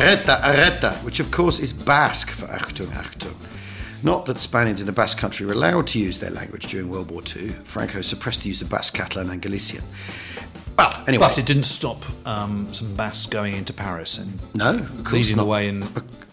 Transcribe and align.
Arreta, 0.00 0.40
arreta, 0.40 1.04
which 1.04 1.20
of 1.20 1.30
course 1.30 1.58
is 1.58 1.72
Basque 1.72 2.30
for 2.30 2.46
Achtung, 2.46 2.86
Achtung. 2.88 3.34
Not 4.02 4.24
that 4.26 4.40
Spaniards 4.40 4.80
in 4.80 4.86
the 4.86 4.92
Basque 4.92 5.18
country 5.18 5.44
were 5.44 5.52
allowed 5.52 5.86
to 5.88 5.98
use 5.98 6.18
their 6.18 6.30
language 6.30 6.66
during 6.68 6.88
World 6.88 7.10
War 7.10 7.20
II. 7.20 7.50
Franco 7.64 8.00
suppressed 8.00 8.42
the 8.42 8.48
use 8.48 8.62
of 8.62 8.70
Basque, 8.70 8.94
Catalan, 8.94 9.28
and 9.28 9.42
Galician. 9.42 9.84
Well, 10.78 11.04
anyway. 11.06 11.26
But 11.26 11.36
it 11.36 11.44
didn't 11.44 11.64
stop 11.64 12.02
um, 12.26 12.72
some 12.72 12.96
Basques 12.96 13.26
going 13.26 13.54
into 13.54 13.74
Paris 13.74 14.16
and 14.16 14.40
no, 14.54 14.76
of 14.78 15.04
course 15.04 15.12
leading 15.12 15.36
not. 15.36 15.42
the 15.42 15.48
way 15.50 15.68
in 15.68 15.80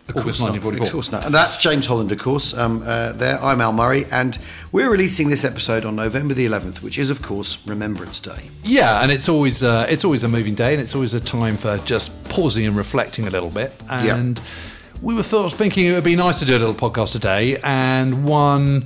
Of 0.09 0.15
course 0.23 0.39
not. 0.39 0.55
Of 0.55 0.91
course 0.91 1.11
not. 1.11 1.25
And 1.25 1.33
that's 1.33 1.57
James 1.57 1.85
Holland, 1.85 2.11
of 2.11 2.19
course. 2.19 2.53
Um, 2.53 2.81
uh, 2.85 3.11
there, 3.11 3.39
I'm 3.43 3.59
Al 3.59 3.73
Murray, 3.73 4.05
and 4.09 4.39
we're 4.71 4.89
releasing 4.89 5.29
this 5.29 5.43
episode 5.43 5.83
on 5.83 5.95
November 5.95 6.33
the 6.33 6.45
11th, 6.45 6.81
which 6.81 6.97
is, 6.97 7.09
of 7.09 7.21
course, 7.21 7.57
Remembrance 7.67 8.19
Day. 8.21 8.49
Yeah, 8.63 9.01
and 9.01 9.11
it's 9.11 9.27
always 9.27 9.61
uh, 9.63 9.85
it's 9.89 10.05
always 10.05 10.23
a 10.23 10.27
moving 10.29 10.55
day, 10.55 10.73
and 10.73 10.81
it's 10.81 10.95
always 10.95 11.13
a 11.13 11.19
time 11.19 11.57
for 11.57 11.77
just 11.79 12.23
pausing 12.29 12.65
and 12.65 12.75
reflecting 12.77 13.27
a 13.27 13.29
little 13.29 13.49
bit. 13.49 13.73
And 13.89 14.41
we 15.01 15.13
were 15.13 15.23
thought, 15.23 15.51
thinking 15.53 15.85
it 15.85 15.91
would 15.93 16.03
be 16.03 16.15
nice 16.15 16.39
to 16.39 16.45
do 16.45 16.55
a 16.55 16.59
little 16.59 16.73
podcast 16.73 17.11
today, 17.11 17.57
and 17.63 18.25
one 18.25 18.85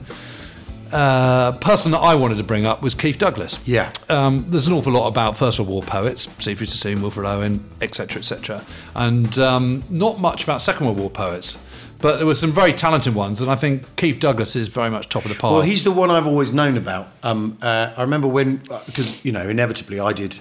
uh, 0.91 1.53
person 1.53 1.91
that 1.91 1.99
I 1.99 2.15
wanted 2.15 2.35
to 2.37 2.43
bring 2.43 2.65
up 2.65 2.81
was 2.81 2.93
Keith 2.93 3.17
Douglas. 3.17 3.59
Yeah. 3.65 3.91
Um, 4.09 4.45
there's 4.47 4.67
an 4.67 4.73
awful 4.73 4.93
lot 4.93 5.07
about 5.07 5.37
First 5.37 5.59
World 5.59 5.69
War 5.69 5.81
poets, 5.81 6.29
Siegfried 6.43 6.69
Sassoon, 6.69 7.01
Wilfred 7.01 7.25
Owen, 7.25 7.63
etc., 7.81 8.19
etc., 8.19 8.63
and 8.95 9.37
um, 9.39 9.83
not 9.89 10.19
much 10.19 10.43
about 10.43 10.61
Second 10.61 10.85
World 10.85 10.99
War 10.99 11.09
poets. 11.09 11.65
But 11.99 12.17
there 12.17 12.25
were 12.25 12.35
some 12.35 12.51
very 12.51 12.73
talented 12.73 13.13
ones, 13.13 13.41
and 13.41 13.51
I 13.51 13.55
think 13.55 13.95
Keith 13.95 14.19
Douglas 14.19 14.55
is 14.55 14.69
very 14.69 14.89
much 14.89 15.07
top 15.07 15.23
of 15.23 15.29
the 15.29 15.35
pile. 15.35 15.53
Well, 15.53 15.61
he's 15.61 15.83
the 15.83 15.91
one 15.91 16.09
I've 16.09 16.25
always 16.25 16.51
known 16.51 16.75
about. 16.75 17.09
Um, 17.21 17.59
uh, 17.61 17.93
I 17.95 18.01
remember 18.01 18.27
when, 18.27 18.57
because, 18.87 19.23
you 19.23 19.31
know, 19.31 19.47
inevitably 19.47 19.99
I 19.99 20.11
did 20.11 20.39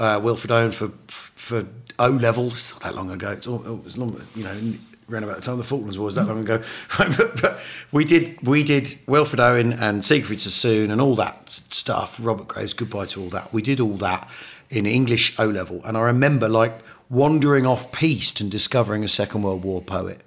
uh, 0.00 0.18
Wilfred 0.22 0.50
Owen 0.50 0.70
for 0.70 0.90
for 1.06 1.66
O 1.98 2.08
level. 2.08 2.48
It's 2.48 2.72
not 2.72 2.82
that 2.82 2.94
long 2.94 3.10
ago. 3.10 3.30
It's 3.32 3.46
all, 3.46 3.64
it 3.66 3.84
was 3.84 3.96
long, 3.96 4.20
you 4.34 4.44
know, 4.44 4.74
around 5.10 5.24
about 5.24 5.36
the 5.36 5.42
time 5.42 5.52
of 5.52 5.58
the 5.58 5.64
Falklands 5.64 5.98
Wars, 5.98 6.14
that 6.14 6.26
long 6.26 6.40
ago. 6.40 6.62
but, 6.98 7.40
but 7.40 7.60
we 7.92 8.04
did 8.04 8.40
we 8.46 8.62
did 8.62 8.98
Wilfred 9.06 9.40
Owen 9.40 9.72
and 9.72 10.04
Siegfried 10.04 10.40
Sassoon 10.40 10.90
and 10.90 11.00
all 11.00 11.16
that 11.16 11.50
stuff. 11.50 12.18
Robert 12.22 12.48
Graves, 12.48 12.72
goodbye 12.72 13.06
to 13.06 13.22
all 13.22 13.30
that. 13.30 13.52
We 13.52 13.62
did 13.62 13.80
all 13.80 13.96
that 13.98 14.28
in 14.70 14.86
English 14.86 15.38
O 15.38 15.46
level, 15.46 15.80
and 15.84 15.96
I 15.96 16.00
remember 16.00 16.48
like 16.48 16.80
wandering 17.08 17.66
off 17.66 17.92
piste 17.92 18.40
and 18.40 18.50
discovering 18.50 19.04
a 19.04 19.08
Second 19.08 19.42
World 19.42 19.62
War 19.62 19.80
poet 19.80 20.22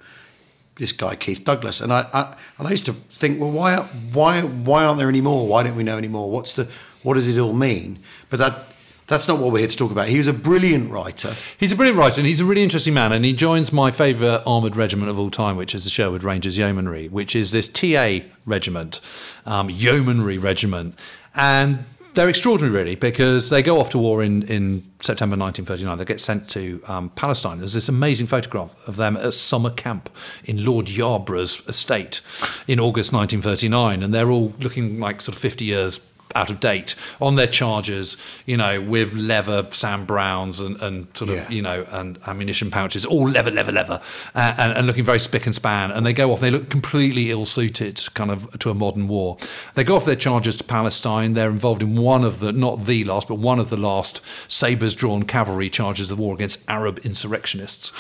this 0.79 0.91
guy 0.93 1.15
Keith 1.15 1.43
Douglas, 1.43 1.81
and 1.81 1.93
I, 1.93 2.07
I 2.13 2.35
and 2.57 2.67
I 2.67 2.71
used 2.71 2.85
to 2.85 2.93
think, 2.93 3.39
well, 3.39 3.51
why 3.51 3.77
why 4.13 4.41
why 4.41 4.85
aren't 4.85 4.97
there 4.97 5.09
any 5.09 5.21
more? 5.21 5.45
Why 5.47 5.61
don't 5.61 5.75
we 5.75 5.83
know 5.83 5.97
any 5.97 6.07
more? 6.07 6.31
What's 6.31 6.53
the 6.53 6.67
what 7.03 7.13
does 7.13 7.27
it 7.27 7.37
all 7.37 7.53
mean? 7.53 7.99
But 8.29 8.39
that 8.39 8.68
that's 9.09 9.27
not 9.27 9.39
what 9.39 9.51
we're 9.51 9.59
here 9.59 9.67
to 9.67 9.75
talk 9.75 9.91
about. 9.91 10.07
He 10.07 10.17
was 10.17 10.27
a 10.27 10.33
brilliant 10.33 10.91
writer. 10.91 11.35
He's 11.57 11.71
a 11.71 11.75
brilliant 11.75 11.97
writer 11.97 12.21
and 12.21 12.27
he's 12.27 12.39
a 12.39 12.45
really 12.45 12.63
interesting 12.63 12.93
man. 12.93 13.11
And 13.11 13.25
he 13.25 13.33
joins 13.33 13.73
my 13.73 13.91
favourite 13.91 14.43
armoured 14.45 14.75
regiment 14.75 15.09
of 15.09 15.19
all 15.19 15.31
time, 15.31 15.57
which 15.57 15.75
is 15.75 15.83
the 15.83 15.89
Sherwood 15.89 16.23
Rangers 16.23 16.57
Yeomanry, 16.57 17.09
which 17.09 17.35
is 17.35 17.51
this 17.51 17.67
TA 17.67 18.19
regiment, 18.45 19.01
um, 19.45 19.69
Yeomanry 19.69 20.37
regiment. 20.37 20.97
And 21.35 21.85
they're 22.13 22.29
extraordinary, 22.29 22.75
really, 22.75 22.95
because 22.95 23.49
they 23.49 23.61
go 23.61 23.79
off 23.79 23.89
to 23.89 23.97
war 23.97 24.23
in, 24.23 24.43
in 24.43 24.83
September 24.99 25.37
1939. 25.37 25.97
They 25.97 26.05
get 26.05 26.19
sent 26.19 26.49
to 26.51 26.81
um, 26.87 27.09
Palestine. 27.11 27.59
There's 27.59 27.73
this 27.73 27.89
amazing 27.89 28.27
photograph 28.27 28.75
of 28.87 28.95
them 28.95 29.15
at 29.17 29.33
summer 29.33 29.69
camp 29.69 30.09
in 30.43 30.65
Lord 30.65 30.87
Yarborough's 30.87 31.65
estate 31.67 32.21
in 32.67 32.79
August 32.79 33.13
1939. 33.13 34.03
And 34.03 34.13
they're 34.13 34.31
all 34.31 34.53
looking 34.59 34.99
like 34.99 35.21
sort 35.21 35.35
of 35.35 35.41
50 35.41 35.65
years 35.65 35.99
out 36.35 36.49
of 36.49 36.59
date 36.59 36.95
on 37.19 37.35
their 37.35 37.47
chargers, 37.47 38.15
you 38.45 38.55
know, 38.55 38.79
with 38.81 39.13
leather 39.13 39.65
Sam 39.71 40.05
Brownes 40.05 40.59
and, 40.59 40.79
and 40.81 41.07
sort 41.15 41.29
of, 41.31 41.37
Yeah. 41.37 41.49
you 41.49 41.61
know, 41.61 41.85
and 41.89 42.19
ammunition 42.27 42.69
pouches, 42.69 43.05
all 43.05 43.29
leather, 43.29 43.51
leather, 43.51 43.71
leather, 43.71 43.99
uh, 44.35 44.53
and, 44.57 44.73
and 44.73 44.87
looking 44.87 45.03
very 45.03 45.19
spick 45.19 45.45
and 45.45 45.55
span. 45.55 45.91
And 45.91 46.05
they 46.05 46.13
go 46.13 46.31
off, 46.31 46.39
they 46.39 46.51
look 46.51 46.69
completely 46.69 47.31
ill 47.31 47.45
suited 47.45 48.07
kind 48.13 48.29
of 48.31 48.59
to 48.59 48.69
a 48.69 48.73
modern 48.73 49.07
war. 49.07 49.37
They 49.75 49.83
go 49.83 49.95
off 49.95 50.05
their 50.05 50.15
chargers 50.15 50.57
to 50.57 50.63
Palestine. 50.63 51.33
They're 51.33 51.49
involved 51.49 51.81
in 51.81 51.95
one 51.95 52.23
of 52.23 52.39
the, 52.39 52.51
not 52.51 52.85
the 52.85 53.03
last, 53.05 53.27
but 53.27 53.35
one 53.35 53.59
of 53.59 53.69
the 53.69 53.77
last 53.77 54.21
sabres 54.47 54.93
drawn 54.93 55.23
cavalry 55.23 55.69
charges 55.69 56.11
of 56.11 56.19
war 56.19 56.35
against 56.35 56.63
Arab 56.69 56.99
insurrectionists. 57.03 57.91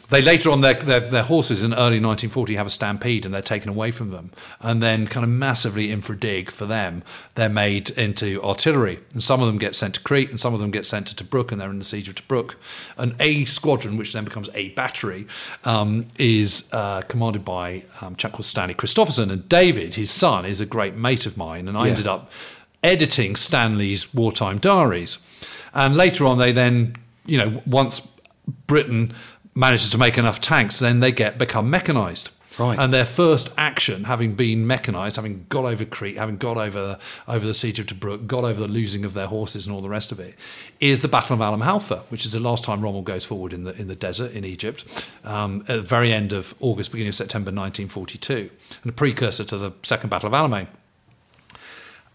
they 0.10 0.20
later 0.20 0.50
on, 0.50 0.60
their, 0.60 0.74
their, 0.74 1.00
their 1.00 1.22
horses 1.22 1.62
in 1.62 1.72
early 1.72 2.00
1940 2.00 2.56
have 2.56 2.66
a 2.66 2.70
stampede 2.70 3.24
and 3.24 3.32
they're 3.34 3.40
taken 3.42 3.68
away 3.70 3.90
from 3.90 4.10
them. 4.10 4.30
And 4.60 4.82
then, 4.82 5.06
kind 5.06 5.24
of 5.24 5.30
massively 5.30 5.90
infra 5.90 6.16
dig 6.18 6.50
for 6.50 6.66
them, 6.66 7.02
they're 7.36 7.48
made 7.48 7.69
into 7.78 8.42
artillery. 8.42 8.98
And 9.12 9.22
some 9.22 9.40
of 9.40 9.46
them 9.46 9.58
get 9.58 9.74
sent 9.74 9.94
to 9.94 10.00
Crete 10.00 10.30
and 10.30 10.40
some 10.40 10.54
of 10.54 10.60
them 10.60 10.70
get 10.70 10.84
sent 10.86 11.06
to 11.08 11.24
Tobruk 11.24 11.52
and 11.52 11.60
they're 11.60 11.70
in 11.70 11.78
the 11.78 11.84
siege 11.84 12.08
of 12.08 12.14
Tobruk. 12.16 12.54
An 12.96 13.14
A 13.20 13.44
squadron, 13.44 13.96
which 13.96 14.12
then 14.12 14.24
becomes 14.24 14.50
a 14.54 14.70
battery, 14.70 15.26
um, 15.64 16.06
is 16.18 16.68
uh, 16.72 17.02
commanded 17.02 17.44
by 17.44 17.84
um, 18.00 18.14
a 18.14 18.16
chap 18.16 18.32
called 18.32 18.44
Stanley 18.44 18.74
Christopherson. 18.74 19.30
And 19.30 19.48
David, 19.48 19.94
his 19.94 20.10
son, 20.10 20.44
is 20.44 20.60
a 20.60 20.66
great 20.66 20.94
mate 20.96 21.26
of 21.26 21.36
mine. 21.36 21.68
And 21.68 21.76
I 21.78 21.84
Yeah. 21.86 21.90
ended 21.90 22.06
up 22.06 22.30
editing 22.82 23.36
Stanley's 23.36 24.12
wartime 24.14 24.58
diaries. 24.58 25.18
And 25.72 25.94
later 25.94 26.26
on, 26.26 26.38
they 26.38 26.52
then, 26.52 26.96
you 27.26 27.38
know, 27.38 27.62
once 27.66 28.08
Britain 28.66 29.12
manages 29.54 29.90
to 29.90 29.98
make 29.98 30.18
enough 30.18 30.40
tanks, 30.40 30.78
then 30.78 31.00
they 31.00 31.12
get 31.12 31.38
become 31.38 31.70
mechanized. 31.70 32.30
Right. 32.60 32.78
And 32.78 32.92
their 32.92 33.06
first 33.06 33.48
action, 33.56 34.04
having 34.04 34.34
been 34.34 34.66
mechanized, 34.66 35.16
having 35.16 35.46
got 35.48 35.64
over 35.64 35.86
Crete, 35.86 36.18
having 36.18 36.36
got 36.36 36.58
over 36.58 36.98
over 37.26 37.46
the 37.46 37.54
siege 37.54 37.78
of 37.78 37.86
Tobruk, 37.86 38.26
got 38.26 38.44
over 38.44 38.60
the 38.60 38.68
losing 38.68 39.06
of 39.06 39.14
their 39.14 39.28
horses 39.28 39.66
and 39.66 39.74
all 39.74 39.80
the 39.80 39.88
rest 39.88 40.12
of 40.12 40.20
it, 40.20 40.34
is 40.78 41.00
the 41.00 41.08
Battle 41.08 41.32
of 41.32 41.40
Alam 41.40 41.62
Halfa, 41.62 42.02
which 42.10 42.26
is 42.26 42.32
the 42.32 42.40
last 42.40 42.62
time 42.62 42.82
Rommel 42.82 43.00
goes 43.00 43.24
forward 43.24 43.54
in 43.54 43.64
the 43.64 43.74
in 43.80 43.88
the 43.88 43.94
desert 43.94 44.32
in 44.32 44.44
Egypt, 44.44 44.84
um, 45.24 45.60
at 45.62 45.76
the 45.76 45.82
very 45.82 46.12
end 46.12 46.34
of 46.34 46.54
August, 46.60 46.92
beginning 46.92 47.08
of 47.08 47.14
September 47.14 47.48
1942, 47.48 48.50
and 48.82 48.90
a 48.90 48.92
precursor 48.92 49.42
to 49.44 49.56
the 49.56 49.72
Second 49.82 50.10
Battle 50.10 50.26
of 50.26 50.34
Alamein. 50.34 50.66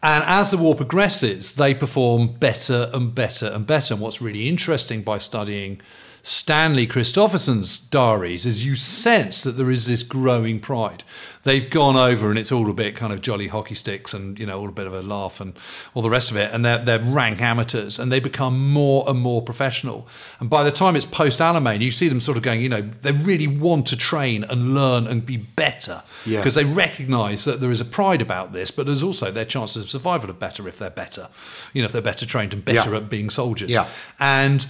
And 0.03 0.23
as 0.25 0.51
the 0.51 0.57
war 0.57 0.75
progresses, 0.75 1.55
they 1.55 1.73
perform 1.73 2.27
better 2.27 2.91
and 2.93 3.15
better 3.15 3.47
and 3.47 3.65
better. 3.65 3.95
And 3.95 4.01
what's 4.03 4.21
really 4.21 4.47
interesting 4.47 5.01
by 5.01 5.17
studying 5.17 5.81
Stanley 6.27 6.87
Christopherson's 6.87 7.77
diaries 7.77 8.47
is 8.47 8.65
you 8.65 8.73
sense 8.73 9.43
that 9.43 9.51
there 9.51 9.69
is 9.69 9.85
this 9.85 10.01
growing 10.01 10.59
pride. 10.59 11.03
They've 11.43 11.69
gone 11.69 11.95
over 11.95 12.31
and 12.31 12.39
it's 12.39 12.51
all 12.51 12.67
a 12.67 12.73
bit 12.73 12.95
kind 12.95 13.13
of 13.13 13.21
jolly 13.21 13.47
hockey 13.47 13.75
sticks 13.75 14.11
and, 14.11 14.39
you 14.39 14.47
know, 14.47 14.59
all 14.59 14.67
a 14.69 14.71
bit 14.71 14.87
of 14.87 14.93
a 14.95 15.03
laugh 15.03 15.39
and 15.39 15.53
all 15.93 16.01
the 16.01 16.09
rest 16.09 16.31
of 16.31 16.37
it. 16.37 16.51
And 16.51 16.65
they're, 16.65 16.79
they're 16.83 16.97
rank 16.97 17.43
amateurs 17.43 17.99
and 17.99 18.11
they 18.11 18.19
become 18.19 18.71
more 18.73 19.07
and 19.07 19.19
more 19.19 19.43
professional. 19.43 20.07
And 20.39 20.49
by 20.49 20.63
the 20.63 20.71
time 20.71 20.95
it's 20.95 21.05
post 21.05 21.41
Alamein, 21.41 21.81
you 21.81 21.91
see 21.91 22.07
them 22.09 22.19
sort 22.19 22.37
of 22.37 22.41
going, 22.43 22.59
you 22.59 22.69
know, 22.69 22.81
they 22.81 23.11
really 23.11 23.45
want 23.45 23.85
to 23.89 23.95
train 23.95 24.43
and 24.45 24.73
learn 24.73 25.05
and 25.05 25.23
be 25.23 25.37
better 25.37 26.01
Yeah. 26.25 26.39
because 26.39 26.55
they 26.55 26.65
recognise 26.65 27.45
that 27.45 27.61
there 27.61 27.69
is 27.69 27.81
a 27.81 27.85
pride 27.85 28.23
about 28.23 28.51
this, 28.51 28.71
but 28.71 28.87
there's 28.87 29.03
also 29.03 29.29
their 29.29 29.45
chances 29.45 29.83
of 29.83 29.91
survival 29.91 30.31
are 30.31 30.33
better 30.33 30.67
if 30.67 30.79
they're 30.79 30.89
better, 30.89 31.29
you 31.71 31.83
know, 31.83 31.85
if 31.85 31.91
they're 31.91 32.01
better 32.01 32.25
trained 32.25 32.51
and 32.51 32.65
better 32.65 32.89
Yeah. 32.89 32.97
at 32.97 33.11
being 33.11 33.29
soldiers. 33.29 33.69
Yeah. 33.69 33.85
And 34.19 34.65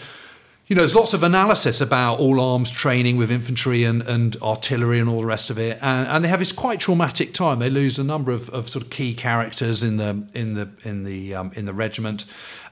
you 0.68 0.76
know, 0.76 0.82
there's 0.82 0.96
lots 0.96 1.14
of 1.14 1.22
analysis 1.22 1.80
about 1.80 2.20
all 2.20 2.42
arms 2.42 2.72
training 2.72 3.18
with 3.18 3.30
infantry 3.30 3.84
and, 3.84 4.02
and 4.02 4.36
artillery 4.42 5.00
and 5.00 5.08
all 5.08 5.20
the 5.20 5.26
rest 5.26 5.52
of 5.52 5.60
it, 5.60 5.78
and, 5.80 6.08
and 6.08 6.26
they 6.26 6.30
have 6.30 6.40
this 6.40 6.52
quite 6.52 6.80
traumatic 6.80 7.36
time. 7.36 7.60
They 7.60 7.70
lose 7.70 8.00
a 8.00 8.04
number 8.04 8.32
of, 8.32 8.50
of 8.50 8.68
sort 8.68 8.84
of 8.84 8.90
key 8.90 9.14
characters 9.14 9.84
in 9.84 9.98
the 9.98 10.28
in 10.34 10.56
the 10.56 10.70
in 10.84 11.04
the 11.04 11.36
um, 11.36 11.52
in 11.56 11.66
the 11.66 11.74
regiment. 11.74 12.26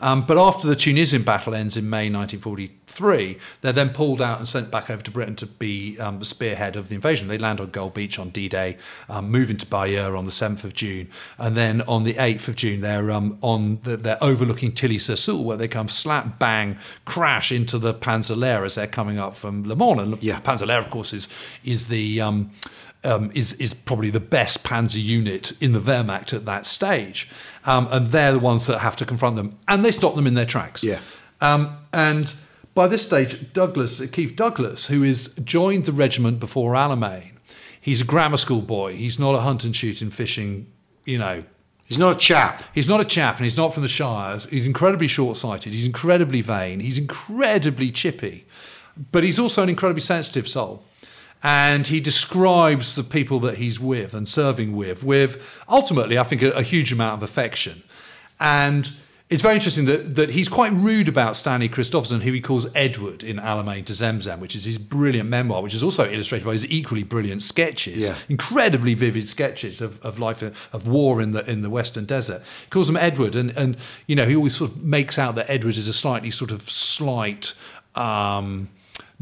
Um, 0.04 0.26
but 0.26 0.38
after 0.38 0.68
the 0.68 0.76
Tunisian 0.76 1.22
battle 1.22 1.56
ends 1.56 1.78
in 1.78 1.90
May 1.90 2.10
1943, 2.10 3.38
they're 3.62 3.72
then 3.72 3.92
pulled 3.92 4.22
out 4.22 4.38
and 4.38 4.46
sent 4.46 4.70
back 4.70 4.90
over 4.90 5.02
to 5.02 5.10
Britain 5.10 5.38
to 5.38 5.46
be 5.46 5.98
um, 5.98 6.20
the 6.20 6.26
spearhead 6.26 6.76
of 6.76 6.90
the 6.90 6.96
invasion. 6.96 7.30
They 7.30 7.38
land 7.38 7.62
on 7.62 7.70
Gold 7.70 7.94
Beach 7.94 8.20
on 8.20 8.30
D-Day, 8.30 8.78
um, 9.08 9.32
move 9.32 9.50
into 9.50 9.66
Bayeux 9.66 10.18
on 10.18 10.26
the 10.26 10.32
7th 10.32 10.66
of 10.66 10.74
June, 10.74 11.10
and 11.38 11.56
then 11.56 11.84
on 11.84 12.04
the 12.04 12.16
8th 12.16 12.50
of 12.50 12.58
June 12.58 12.82
they're 12.82 13.12
um, 13.12 13.38
on 13.40 13.80
the, 13.84 13.96
they're 13.96 14.22
overlooking 14.22 14.74
Tilly 14.74 15.00
sur 15.00 15.16
Seulles, 15.16 15.46
where 15.46 15.56
they 15.56 15.70
come 15.70 15.88
slap 15.88 16.38
bang 16.38 16.78
crash 17.06 17.54
into 17.54 17.80
the 17.84 17.94
Panzer 17.94 18.64
as 18.66 18.76
they're 18.76 18.88
coming 18.88 19.20
up 19.20 19.36
from 19.36 19.64
Le 19.64 19.76
Mans. 19.76 20.00
And 20.00 20.24
Yeah. 20.24 20.40
Panzer 20.40 20.68
of 20.78 20.90
course, 20.90 21.14
is 21.14 21.28
is 21.64 21.88
the 21.88 22.22
um, 22.22 22.52
um, 23.04 23.32
is 23.36 23.54
is 23.54 23.74
probably 23.74 24.10
the 24.10 24.20
best 24.20 24.64
Panzer 24.64 25.04
unit 25.04 25.54
in 25.62 25.74
the 25.74 25.80
Wehrmacht 25.80 26.34
at 26.34 26.46
that 26.46 26.66
stage, 26.66 27.30
um, 27.66 27.88
and 27.92 28.12
they're 28.12 28.32
the 28.34 28.40
ones 28.40 28.66
that 28.68 28.80
have 28.80 28.96
to 28.98 29.06
confront 29.06 29.36
them, 29.36 29.58
and 29.68 29.84
they 29.84 29.92
stop 29.92 30.16
them 30.16 30.28
in 30.28 30.34
their 30.34 30.46
tracks. 30.46 30.84
Yeah. 30.84 31.00
Um, 31.42 31.78
and 31.92 32.34
by 32.74 32.88
this 32.88 33.04
stage, 33.06 33.54
Douglas, 33.54 34.04
Keith 34.12 34.36
Douglas, 34.36 34.88
who 34.88 35.04
is 35.04 35.36
joined 35.44 35.86
the 35.86 35.92
regiment 35.92 36.40
before 36.40 36.74
Alamein, 36.74 37.34
he's 37.80 38.02
a 38.02 38.06
grammar 38.06 38.38
school 38.38 38.62
boy. 38.62 38.96
He's 38.96 39.20
not 39.20 39.36
a 39.36 39.42
hunt 39.42 39.64
and 39.64 39.76
shoot 39.76 39.98
shooting, 39.98 40.12
fishing, 40.12 40.68
you 41.06 41.18
know. 41.18 41.44
He's 41.86 41.98
not 41.98 42.16
a 42.16 42.20
chap. 42.20 42.64
He's 42.74 42.88
not 42.88 43.02
a 43.02 43.06
chap, 43.06 43.38
and 43.38 43.44
he's 43.44 43.58
not 43.58 43.74
from 43.74 43.84
the 43.84 43.90
Shire. 43.90 44.40
He's 44.50 44.66
incredibly 44.66 45.08
short-sighted. 45.08 45.74
He's 45.74 45.86
incredibly 45.86 46.42
vain. 46.42 46.80
He's 46.80 46.98
incredibly 46.98 47.92
chippy, 47.92 48.46
but 49.12 49.24
he's 49.24 49.38
also 49.38 49.64
an 49.64 49.70
incredibly 49.70 50.02
sensitive 50.02 50.48
soul. 50.48 50.84
And 51.44 51.88
he 51.88 52.00
describes 52.00 52.96
the 52.96 53.04
people 53.04 53.40
that 53.42 53.58
he's 53.58 53.80
with 53.80 54.14
and 54.14 54.30
serving 54.30 54.76
with, 54.76 55.04
with 55.04 55.46
ultimately, 55.68 56.18
I 56.18 56.24
think, 56.24 56.42
a, 56.42 56.52
a 56.52 56.62
huge 56.62 56.94
amount 56.94 57.22
of 57.22 57.24
affection. 57.24 57.84
And 58.40 58.92
it's 59.34 59.42
very 59.42 59.56
interesting 59.56 59.86
that, 59.86 60.16
that 60.16 60.30
he's 60.30 60.48
quite 60.48 60.72
rude 60.74 61.10
about 61.10 61.36
Stanley 61.36 61.68
Christopherson, 61.68 62.22
who 62.22 62.32
he 62.32 62.40
calls 62.40 62.68
Edward 62.76 63.24
in 63.24 63.38
Alamein 63.38 63.84
to 63.86 63.94
Zem 63.94 64.22
Zem, 64.22 64.40
which 64.40 64.56
is 64.56 64.64
his 64.66 64.78
brilliant 64.78 65.28
memoir, 65.30 65.62
which 65.62 65.74
is 65.76 65.82
also 65.84 66.10
illustrated 66.10 66.46
by 66.46 66.52
his 66.54 66.70
equally 66.72 67.04
brilliant 67.04 67.42
sketches, 67.42 68.08
Yeah. 68.08 68.16
incredibly 68.30 68.94
vivid 68.94 69.28
sketches 69.28 69.82
of, 69.82 70.00
of 70.06 70.20
life 70.20 70.42
of 70.72 70.88
war 70.88 71.22
in 71.22 71.32
the 71.32 71.50
in 71.50 71.62
the 71.62 71.70
Western 71.70 72.06
Desert. 72.06 72.42
He 72.66 72.70
calls 72.70 72.90
him 72.90 72.98
Edward, 72.98 73.36
and 73.36 73.50
and 73.58 73.76
you 74.08 74.16
know 74.16 74.28
he 74.28 74.36
always 74.36 74.56
sort 74.56 74.72
of 74.72 74.84
makes 74.84 75.18
out 75.18 75.36
that 75.36 75.50
Edward 75.50 75.78
is 75.78 75.88
a 75.88 75.94
slightly 75.94 76.32
sort 76.32 76.52
of 76.52 76.70
slight. 76.70 77.54
Um, 77.96 78.70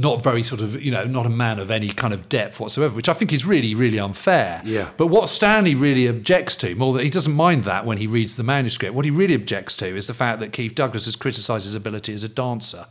not 0.01 0.23
very 0.23 0.43
sort 0.43 0.61
of, 0.61 0.81
you 0.81 0.91
know, 0.91 1.05
not 1.05 1.25
a 1.25 1.29
man 1.29 1.59
of 1.59 1.71
any 1.71 1.89
kind 1.89 2.13
of 2.13 2.27
depth 2.29 2.59
whatsoever, 2.59 2.93
which 2.95 3.07
I 3.09 3.13
think 3.13 3.31
is 3.31 3.45
really, 3.45 3.73
really 3.75 3.99
unfair. 3.99 4.61
Yeah. 4.65 4.89
But 4.97 5.07
what 5.07 5.29
Stanley 5.29 5.75
really 5.75 6.07
objects 6.07 6.55
to, 6.57 6.75
more 6.75 6.93
than 6.93 7.03
he 7.03 7.09
doesn't 7.09 7.33
mind 7.33 7.63
that 7.65 7.85
when 7.85 7.97
he 7.97 8.07
reads 8.07 8.35
the 8.35 8.43
manuscript, 8.43 8.93
what 8.95 9.05
he 9.05 9.11
really 9.11 9.35
objects 9.35 9.75
to 9.77 9.85
is 9.95 10.07
the 10.07 10.13
fact 10.13 10.39
that 10.39 10.53
Keith 10.53 10.75
Douglas 10.75 11.05
has 11.05 11.15
criticised 11.15 11.65
his 11.65 11.75
ability 11.75 12.13
as 12.13 12.23
a 12.23 12.29
dancer. 12.29 12.85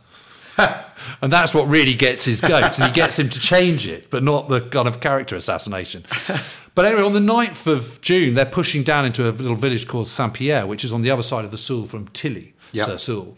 and 0.57 1.31
that's 1.31 1.53
what 1.53 1.67
really 1.67 1.95
gets 1.95 2.25
his 2.25 2.41
goat, 2.41 2.77
and 2.79 2.85
he 2.87 2.91
gets 2.91 3.17
him 3.17 3.29
to 3.29 3.39
change 3.39 3.87
it, 3.87 4.09
but 4.09 4.21
not 4.23 4.49
the 4.49 4.61
kind 4.61 4.87
of 4.87 4.99
character 4.99 5.35
assassination. 5.35 6.05
But 6.73 6.85
anyway, 6.85 7.01
on 7.03 7.11
the 7.11 7.19
9th 7.19 7.67
of 7.67 7.99
June, 7.99 8.33
they're 8.33 8.45
pushing 8.45 8.83
down 8.83 9.03
into 9.03 9.29
a 9.29 9.31
little 9.31 9.57
village 9.57 9.89
called 9.89 10.07
Saint 10.07 10.33
Pierre, 10.33 10.65
which 10.65 10.85
is 10.85 10.93
on 10.93 11.01
the 11.01 11.11
other 11.11 11.21
side 11.21 11.43
of 11.43 11.51
the 11.51 11.57
Seulles 11.57 11.91
from 11.91 12.07
Tilly, 12.13 12.53
Yeah. 12.71 12.85
sur 12.85 12.97
Seulles. 12.97 13.35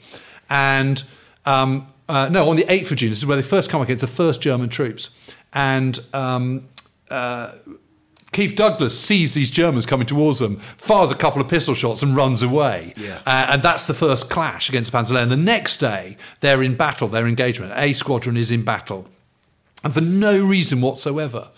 And 0.52 1.04
um, 1.48 1.88
uh, 2.10 2.30
no, 2.30 2.50
on 2.50 2.56
the 2.56 2.66
8th 2.66 2.92
of 2.92 2.98
June, 2.98 3.10
this 3.10 3.20
is 3.20 3.26
where 3.26 3.38
they 3.38 3.44
first 3.44 3.70
come 3.70 3.82
against 3.82 4.02
the 4.02 4.08
first 4.08 4.42
German 4.42 4.70
troops. 4.70 5.18
And 5.54 6.00
um, 6.14 6.68
uh, 7.10 7.54
Keith 8.34 8.56
Douglas 8.56 9.00
sees 9.00 9.34
these 9.34 9.52
Germans 9.52 9.86
coming 9.86 10.08
towards 10.08 10.40
them, 10.40 10.58
fires 10.58 11.12
a 11.12 11.16
couple 11.16 11.42
of 11.42 11.48
pistol 11.48 11.76
shots, 11.76 12.02
and 12.02 12.16
runs 12.16 12.44
away. 12.44 12.94
Yeah. 12.98 13.22
Uh, 13.26 13.48
and 13.52 13.64
that's 13.64 13.86
the 13.86 13.94
first 13.94 14.30
clash 14.30 14.68
against 14.70 14.92
Panzer. 14.92 15.22
And 15.22 15.32
the 15.32 15.38
next 15.38 15.78
day, 15.78 16.18
they're 16.42 16.64
in 16.64 16.76
battle, 16.76 17.08
their 17.08 17.28
engagement. 17.28 17.74
A 17.76 17.94
squadron 17.94 18.36
is 18.36 18.52
in 18.52 18.64
battle. 18.64 19.08
And 19.84 19.94
for 19.94 20.02
no 20.02 20.44
reason 20.44 20.82
whatsoever, 20.82 21.50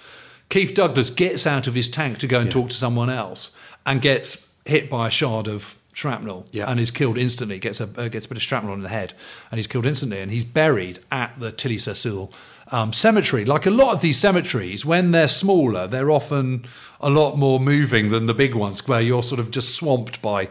Keith 0.50 0.74
Douglas 0.74 1.10
gets 1.10 1.48
out 1.48 1.68
of 1.68 1.76
his 1.76 1.90
tank 1.90 2.20
to 2.20 2.28
go 2.28 2.40
and 2.40 2.52
talk 2.52 2.70
to 2.70 2.76
someone 2.76 3.10
else 3.10 3.52
and 3.86 4.02
gets 4.02 4.54
hit 4.66 4.90
by 4.90 5.08
a 5.08 5.12
shard 5.12 5.48
of 5.48 5.78
shrapnel 5.96 6.46
Yeah. 6.52 6.70
and 6.70 6.78
is 6.80 6.92
killed 6.92 7.18
instantly, 7.18 7.58
gets 7.58 7.80
a, 7.80 7.88
uh, 7.98 8.10
gets 8.10 8.26
a 8.26 8.30
bit 8.30 8.38
of 8.38 8.44
shrapnel 8.44 8.74
on 8.74 8.82
the 8.82 8.90
head, 8.90 9.14
and 9.50 9.58
he's 9.58 9.66
killed 9.68 9.86
instantly. 9.86 10.20
And 10.20 10.30
he's 10.30 10.44
buried 10.46 11.00
at 11.10 11.40
the 11.40 11.52
Tilly 11.54 11.78
Cecil 11.78 12.32
um, 12.72 12.92
cemetery. 12.92 13.46
Like 13.46 13.66
a 13.66 13.72
lot 13.72 13.94
of 13.94 14.02
these 14.02 14.18
cemeteries, 14.20 14.86
when 14.86 15.12
they're 15.12 15.28
smaller, 15.30 15.88
they're 15.88 16.12
often 16.12 16.66
a 17.00 17.10
lot 17.10 17.38
more 17.38 17.60
moving 17.60 18.10
than 18.10 18.26
the 18.26 18.34
big 18.34 18.56
ones, 18.56 18.86
where 18.88 19.00
you're 19.00 19.24
sort 19.24 19.40
of 19.40 19.52
just 19.52 19.76
swamped 19.76 20.22
by, 20.22 20.50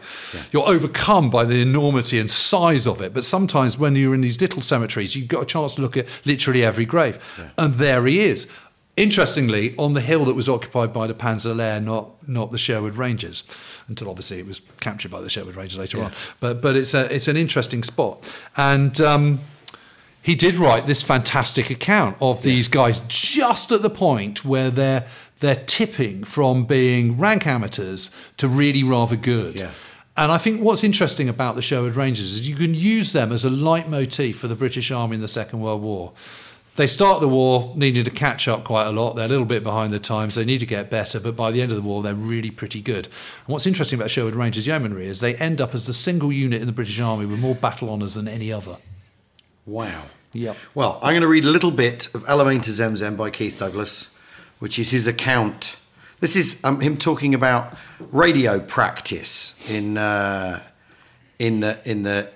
you're 0.51 0.67
overcome 0.67 1.29
by 1.29 1.43
the 1.45 1.61
enormity 1.61 2.17
and 2.19 2.31
size 2.31 2.87
of 2.87 3.01
it. 3.01 3.13
But 3.13 3.23
sometimes 3.23 3.77
when 3.77 3.95
you're 3.95 4.15
in 4.15 4.21
these 4.21 4.39
little 4.41 4.61
cemeteries, 4.61 5.15
you've 5.15 5.27
got 5.27 5.43
a 5.43 5.45
chance 5.45 5.75
to 5.75 5.81
look 5.81 5.97
at 5.97 6.07
literally 6.25 6.63
every 6.63 6.85
grave. 6.85 7.19
And 7.57 7.75
there 7.75 8.05
he 8.07 8.21
is. 8.21 8.49
Interestingly, 8.97 9.75
on 9.77 9.93
the 9.93 9.99
hill 9.99 10.23
that 10.25 10.35
was 10.35 10.47
occupied 10.47 10.93
by 10.93 11.05
the 11.05 11.13
Panzer 11.13 11.83
not 11.83 12.27
not 12.27 12.51
the 12.51 12.57
Sherwood 12.57 12.95
Rangers, 12.95 13.43
until 13.89 14.09
obviously 14.09 14.39
it 14.39 14.47
was 14.47 14.61
captured 14.79 15.11
by 15.11 15.19
the 15.19 15.29
Sherwood 15.29 15.55
Rangers 15.55 15.77
later 15.77 16.01
on. 16.01 16.13
But 16.39 16.61
but 16.61 16.77
it's 16.77 16.93
a 16.93 17.13
it's 17.13 17.27
an 17.27 17.35
interesting 17.35 17.83
spot, 17.83 18.23
and 18.55 18.99
um, 19.01 19.41
he 20.21 20.33
did 20.33 20.55
write 20.55 20.87
this 20.87 21.03
fantastic 21.03 21.69
account 21.69 22.17
of 22.21 22.41
these 22.41 22.69
guys 22.69 22.99
just 23.07 23.71
at 23.71 23.81
the 23.81 23.89
point 23.89 24.45
where 24.45 24.71
they're 24.71 25.05
they're 25.41 25.63
tipping 25.65 26.23
from 26.23 26.65
being 26.65 27.17
rank 27.17 27.45
amateurs 27.45 28.09
to 28.37 28.47
really 28.47 28.81
rather 28.81 29.15
good. 29.15 29.55
Yeah. 29.55 29.71
And 30.17 30.31
I 30.31 30.37
think 30.37 30.61
what's 30.61 30.83
interesting 30.83 31.27
about 31.27 31.55
the 31.55 31.61
Sherwood 31.61 31.95
Rangers 31.95 32.31
is 32.31 32.47
you 32.47 32.55
can 32.55 32.73
use 32.73 33.11
them 33.11 33.33
as 33.33 33.43
a 33.43 33.49
leitmotif 33.49 34.37
for 34.37 34.47
the 34.47 34.55
British 34.55 34.89
Army 34.89 35.15
in 35.15 35.21
the 35.21 35.27
Second 35.27 35.59
World 35.59 35.81
War. 35.81 36.13
They 36.75 36.87
start 36.87 37.21
the 37.21 37.27
war 37.29 37.71
needing 37.75 38.03
to 38.03 38.11
catch 38.11 38.49
up 38.49 38.65
quite 38.65 38.85
a 38.85 38.91
lot. 38.91 39.15
They're 39.15 39.25
a 39.25 39.29
little 39.29 39.45
bit 39.45 39.63
behind 39.63 39.93
the 39.93 39.99
times. 39.99 40.35
They 40.35 40.43
need 40.43 40.59
to 40.59 40.65
get 40.65 40.89
better, 40.89 41.21
but 41.21 41.35
by 41.35 41.51
the 41.51 41.61
end 41.61 41.71
of 41.71 41.81
the 41.81 41.87
war, 41.87 42.03
they're 42.03 42.13
really 42.13 42.51
pretty 42.51 42.81
good. 42.81 43.05
And 43.05 43.53
what's 43.53 43.65
interesting 43.65 43.97
about 43.97 44.11
Sherwood 44.11 44.35
Rangers 44.35 44.67
Yeomanry 44.67 45.07
is 45.07 45.21
they 45.21 45.35
end 45.35 45.61
up 45.61 45.73
as 45.73 45.85
the 45.85 45.93
single 45.93 46.33
unit 46.33 46.59
in 46.59 46.67
the 46.67 46.73
British 46.73 46.99
Army 46.99 47.25
with 47.25 47.39
more 47.39 47.55
battle 47.55 47.89
honours 47.89 48.15
than 48.15 48.27
any 48.27 48.51
other. 48.51 48.77
Wow. 49.65 50.03
Yep. 50.33 50.57
Well, 50.73 50.99
I'm 51.01 51.13
going 51.13 51.21
to 51.21 51.29
read 51.29 51.45
a 51.45 51.49
little 51.49 51.71
bit 51.71 52.13
of 52.13 52.25
Alamein 52.25 52.61
to 52.63 52.71
Zem 52.71 52.97
Zem 52.97 53.15
by 53.15 53.29
Keith 53.29 53.57
Douglas, 53.57 54.11
which 54.59 54.77
is 54.77 54.91
his 54.91 55.07
account. 55.07 55.77
This 56.19 56.35
is 56.35 56.61
um, 56.65 56.81
him 56.81 56.97
talking 56.97 57.33
about 57.33 57.73
radio 58.11 58.59
practice 58.59 59.55
in 59.69 59.97
uh, 59.97 60.61
in 61.39 61.61
the 61.61 61.79
in 61.89 62.03
the 62.03 62.31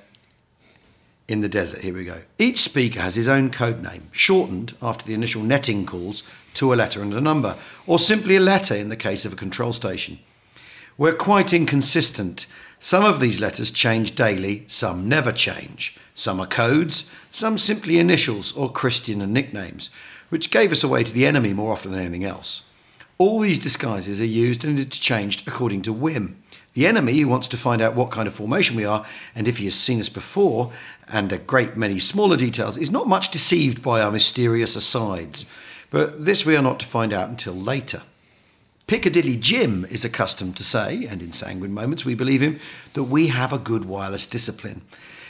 in 1.30 1.42
the 1.42 1.48
desert. 1.48 1.82
Here 1.82 1.94
we 1.94 2.04
go. 2.04 2.24
Each 2.40 2.60
speaker 2.60 3.00
has 3.00 3.14
his 3.14 3.28
own 3.28 3.52
code 3.52 3.84
name, 3.84 4.10
shortened 4.12 4.76
after 4.82 5.06
the 5.06 5.14
initial 5.14 5.44
netting 5.44 5.86
calls 5.86 6.24
to 6.56 6.74
a 6.74 6.76
letter 6.76 7.04
and 7.04 7.14
a 7.14 7.22
number, 7.22 7.56
or 7.86 8.00
simply 8.00 8.36
a 8.36 8.42
letter 8.42 8.76
in 8.76 8.90
the 8.90 8.96
case 8.96 9.26
of 9.26 9.34
a 9.34 9.38
control 9.38 9.72
station. 9.72 10.18
We're 10.98 11.14
quite 11.14 11.54
inconsistent. 11.54 12.48
Some 12.80 13.06
of 13.06 13.20
these 13.20 13.40
letters 13.40 13.72
change 13.72 14.16
daily, 14.16 14.66
some 14.68 15.08
never 15.08 15.32
change. 15.32 15.98
Some 16.16 16.42
are 16.42 16.48
codes, 16.48 17.10
some 17.30 17.58
simply 17.58 18.00
initials 18.00 18.52
or 18.58 18.72
Christian 18.72 19.22
and 19.22 19.32
nicknames, 19.32 19.92
which 20.30 20.52
gave 20.52 20.72
us 20.72 20.84
away 20.84 21.04
to 21.04 21.14
the 21.14 21.28
enemy 21.28 21.54
more 21.54 21.72
often 21.72 21.92
than 21.92 22.02
anything 22.02 22.26
else. 22.26 22.64
All 23.20 23.40
these 23.40 23.60
disguises 23.60 24.20
are 24.20 24.26
used 24.26 24.66
and 24.66 24.80
interchanged 24.80 25.48
according 25.48 25.84
to 25.84 25.94
whim. 25.94 26.42
The 26.80 26.88
enemy, 26.88 27.18
who 27.18 27.28
wants 27.28 27.50
to 27.50 27.58
find 27.58 27.82
out 27.82 27.94
what 27.94 28.10
kind 28.10 28.26
of 28.26 28.34
formation 28.34 28.78
we 28.78 28.86
are 28.86 29.06
and 29.36 29.50
if 29.50 29.58
he 29.58 29.66
has 29.66 29.76
seen 29.76 30.00
us 30.00 30.08
before, 30.08 30.72
and 31.10 31.30
a 31.34 31.38
great 31.38 31.76
many 31.76 32.00
smaller 32.00 32.38
details, 32.38 32.78
is 32.78 32.90
not 32.90 33.06
much 33.06 33.32
deceived 33.32 33.84
by 33.84 34.00
our 34.00 34.14
mysterious 34.14 34.78
asides. 34.78 35.46
But 35.90 36.24
this 36.24 36.46
we 36.46 36.56
are 36.56 36.62
not 36.62 36.80
to 36.80 36.86
find 36.86 37.12
out 37.12 37.28
until 37.28 37.54
later. 37.54 38.04
Piccadilly 38.88 39.36
Jim 39.36 39.88
is 39.92 40.06
accustomed 40.06 40.56
to 40.56 40.64
say, 40.64 41.06
and 41.06 41.22
in 41.22 41.34
sanguine 41.34 41.74
moments 41.74 42.06
we 42.06 42.16
believe 42.16 42.42
him, 42.42 42.62
that 42.94 43.04
we 43.04 43.28
have 43.28 43.52
a 43.52 43.58
good 43.58 43.84
wireless 43.84 44.26
discipline. 44.26 44.82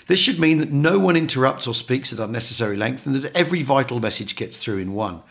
This 0.06 0.20
should 0.20 0.38
mean 0.38 0.60
that 0.60 0.72
no 0.72 1.00
one 1.00 1.16
interrupts 1.16 1.66
or 1.66 1.74
speaks 1.74 2.14
at 2.14 2.20
unnecessary 2.20 2.78
length 2.78 3.08
and 3.08 3.16
that 3.16 3.36
every 3.36 3.64
vital 3.64 4.00
message 4.00 4.36
gets 4.36 4.56
through 4.56 4.78
in 4.78 4.94
one. 4.94 5.24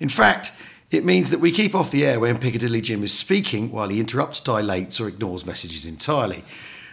In 0.00 0.08
fact, 0.08 0.52
it 0.90 1.04
means 1.04 1.30
that 1.30 1.40
we 1.40 1.50
keep 1.50 1.74
off 1.74 1.90
the 1.90 2.06
air 2.06 2.20
when 2.20 2.38
Piccadilly 2.38 2.80
Jim 2.80 3.02
is 3.02 3.12
speaking 3.12 3.72
while 3.72 3.88
he 3.88 3.98
interrupts, 4.00 4.40
dilates, 4.40 5.00
or 5.00 5.08
ignores 5.08 5.44
messages 5.44 5.84
entirely. 5.84 6.44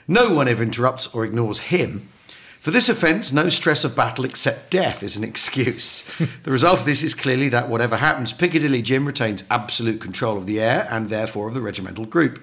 No 0.07 0.33
one 0.33 0.47
ever 0.47 0.63
interrupts 0.63 1.07
or 1.13 1.23
ignores 1.23 1.59
him. 1.59 2.09
For 2.59 2.71
this 2.71 2.89
offence, 2.89 3.31
no 3.33 3.49
stress 3.49 3.83
of 3.83 3.95
battle 3.95 4.25
except 4.25 4.71
death 4.71 5.03
is 5.03 5.17
an 5.17 5.23
excuse. 5.25 6.03
the 6.43 6.51
result 6.51 6.79
of 6.79 6.85
this 6.85 7.03
is 7.03 7.13
clearly 7.13 7.49
that 7.49 7.69
whatever 7.69 7.97
happens, 7.97 8.33
Piccadilly 8.33 8.81
Jim 8.81 9.05
retains 9.05 9.43
absolute 9.51 9.99
control 10.01 10.37
of 10.37 10.45
the 10.45 10.59
air 10.59 10.87
and 10.89 11.09
therefore 11.09 11.49
of 11.49 11.53
the 11.53 11.61
regimental 11.61 12.05
group. 12.05 12.41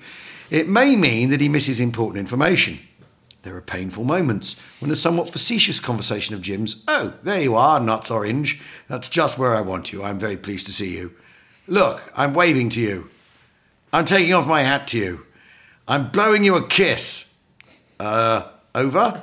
It 0.51 0.69
may 0.69 0.95
mean 0.95 1.31
that 1.31 1.41
he 1.41 1.49
misses 1.49 1.81
important 1.81 2.19
information. 2.19 2.81
There 3.43 3.57
are 3.57 3.63
painful 3.63 4.05
moments 4.05 4.57
when 4.79 4.91
a 4.91 4.97
somewhat 4.97 5.31
facetious 5.31 5.81
conversation 5.81 6.35
of 6.35 6.43
Jim's, 6.43 6.83
Oh, 6.87 7.15
there 7.23 7.41
you 7.41 7.55
are, 7.57 7.81
nuts 7.81 8.11
orange. 8.11 8.61
That's 8.89 9.09
just 9.09 9.39
where 9.39 9.55
I 9.55 9.63
want 9.63 9.93
you. 9.93 10.05
I'm 10.05 10.19
very 10.19 10.37
pleased 10.37 10.67
to 10.67 10.73
see 10.73 10.95
you. 10.97 11.15
Look, 11.71 12.03
I'm 12.17 12.35
waving 12.35 12.71
to 12.71 12.81
you. 12.81 13.11
I'm 13.93 14.05
taking 14.05 14.35
off 14.35 14.45
my 14.45 14.63
hat 14.63 14.89
to 14.89 14.99
you. 14.99 15.27
I'm 15.87 16.11
blowing 16.11 16.43
you 16.43 16.57
a 16.57 16.67
kiss. 16.67 17.33
Uh, 18.01 18.49
over? 18.75 19.23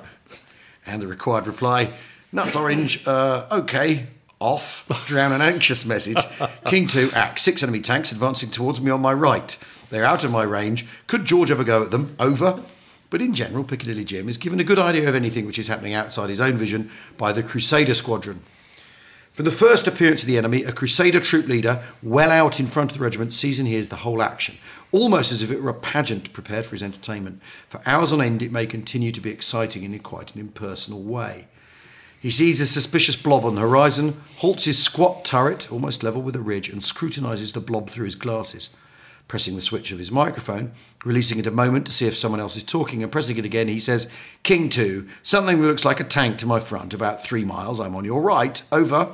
And 0.86 1.02
the 1.02 1.08
required 1.08 1.46
reply, 1.46 1.92
Nuts 2.32 2.56
orange, 2.56 3.06
uh, 3.06 3.48
okay, 3.52 4.08
off. 4.40 4.88
Drown 5.08 5.34
an 5.34 5.42
anxious 5.42 5.86
message. 5.86 6.24
King 6.66 6.88
2, 6.88 7.12
act. 7.14 7.42
Six 7.42 7.64
enemy 7.64 7.82
tanks 7.82 8.14
advancing 8.14 8.50
towards 8.50 8.80
me 8.80 8.92
on 8.92 9.02
my 9.02 9.12
right. 9.12 9.58
They're 9.90 10.06
out 10.06 10.24
of 10.24 10.32
my 10.32 10.44
range. 10.44 10.86
Could 11.08 11.26
George 11.26 11.52
ever 11.52 11.66
go 11.66 11.84
at 11.84 11.92
them? 11.92 12.16
Over. 12.18 12.64
But 13.10 13.22
in 13.22 13.34
general, 13.34 13.66
Piccadilly 13.66 14.06
Jim 14.06 14.30
is 14.30 14.38
given 14.38 14.62
a 14.62 14.66
good 14.66 14.80
idea 14.80 15.10
of 15.10 15.16
anything 15.16 15.46
which 15.48 15.60
is 15.60 15.68
happening 15.68 15.94
outside 15.94 16.30
his 16.30 16.40
own 16.40 16.56
vision 16.56 16.92
by 17.18 17.34
the 17.34 17.44
Crusader 17.44 17.94
Squadron. 17.94 18.42
From 19.38 19.46
the 19.46 19.52
first 19.52 19.86
appearance 19.86 20.24
of 20.24 20.28
the 20.28 20.40
enemy, 20.40 20.64
a 20.64 20.72
Crusader 20.72 21.20
troop 21.20 21.46
leader, 21.46 21.84
well 22.02 22.32
out 22.32 22.60
in 22.60 22.66
front 22.66 22.92
of 22.92 22.98
the 22.98 23.04
regiment, 23.04 23.34
sees 23.34 23.60
and 23.60 23.68
hears 23.68 23.90
the 23.90 23.98
whole 23.98 24.24
action, 24.24 24.58
almost 24.92 25.32
as 25.32 25.44
if 25.44 25.52
it 25.52 25.62
were 25.62 25.70
a 25.70 25.76
pageant 25.76 26.34
prepared 26.34 26.66
for 26.66 26.72
his 26.72 26.82
entertainment. 26.82 27.40
For 27.70 27.80
hours 27.86 28.12
on 28.12 28.20
end, 28.20 28.42
it 28.42 28.52
may 28.52 28.66
continue 28.66 29.12
to 29.12 29.22
be 29.22 29.30
exciting 29.30 29.84
in 29.84 30.00
quite 30.00 30.34
an 30.34 30.42
impersonal 30.42 31.04
way. 31.04 31.46
He 32.20 32.32
sees 32.32 32.60
a 32.60 32.66
suspicious 32.66 33.16
blob 33.16 33.46
on 33.46 33.54
the 33.54 33.62
horizon, 33.62 34.20
halts 34.38 34.66
his 34.66 34.84
squat 34.84 35.24
turret, 35.24 35.72
almost 35.72 36.02
level 36.02 36.24
with 36.24 36.36
a 36.36 36.42
ridge, 36.42 36.68
and 36.68 36.82
scrutinises 36.82 37.54
the 37.54 37.60
blob 37.60 37.92
through 37.92 38.06
his 38.06 38.16
glasses. 38.16 38.72
Pressing 39.28 39.54
the 39.54 39.62
switch 39.62 39.92
of 39.92 40.00
his 40.00 40.12
microphone, 40.12 40.72
releasing 41.06 41.38
it 41.38 41.46
a 41.46 41.52
moment 41.52 41.86
to 41.86 41.92
see 41.92 42.08
if 42.08 42.18
someone 42.18 42.40
else 42.40 42.56
is 42.56 42.64
talking, 42.64 43.04
and 43.04 43.12
pressing 43.12 43.38
it 43.38 43.46
again, 43.46 43.68
he 43.68 43.80
says, 43.80 44.10
King 44.42 44.68
2, 44.68 45.08
something 45.22 45.62
that 45.62 45.68
looks 45.68 45.86
like 45.86 46.00
a 46.00 46.04
tank 46.04 46.40
to 46.40 46.48
my 46.48 46.60
front, 46.60 46.92
about 46.92 47.24
three 47.24 47.46
miles. 47.46 47.80
I'm 47.80 47.96
on 47.96 48.04
your 48.04 48.24
right. 48.24 48.60
Over. 48.72 49.14